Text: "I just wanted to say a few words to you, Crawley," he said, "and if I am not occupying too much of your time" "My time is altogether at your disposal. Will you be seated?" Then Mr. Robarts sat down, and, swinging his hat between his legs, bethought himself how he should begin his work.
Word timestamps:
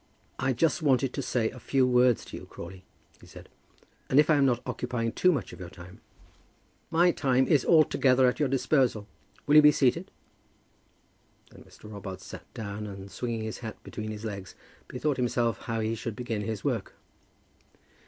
"I 0.39 0.51
just 0.53 0.81
wanted 0.81 1.13
to 1.13 1.21
say 1.21 1.51
a 1.51 1.59
few 1.59 1.85
words 1.85 2.25
to 2.25 2.35
you, 2.35 2.47
Crawley," 2.47 2.83
he 3.19 3.27
said, 3.27 3.49
"and 4.09 4.19
if 4.19 4.31
I 4.31 4.35
am 4.37 4.47
not 4.47 4.63
occupying 4.65 5.11
too 5.11 5.31
much 5.31 5.53
of 5.53 5.59
your 5.59 5.69
time" 5.69 6.01
"My 6.99 7.11
time 7.11 7.45
is 7.45 7.63
altogether 7.63 8.25
at 8.27 8.39
your 8.39 8.49
disposal. 8.49 9.07
Will 9.45 9.57
you 9.57 9.61
be 9.61 9.71
seated?" 9.71 10.09
Then 11.51 11.61
Mr. 11.65 11.83
Robarts 11.91 12.25
sat 12.25 12.51
down, 12.55 12.87
and, 12.87 13.11
swinging 13.11 13.43
his 13.43 13.59
hat 13.59 13.77
between 13.83 14.09
his 14.09 14.25
legs, 14.25 14.55
bethought 14.87 15.17
himself 15.17 15.59
how 15.59 15.81
he 15.81 15.93
should 15.93 16.15
begin 16.15 16.41
his 16.41 16.63
work. 16.63 16.95